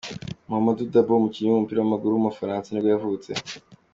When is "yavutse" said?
2.93-3.31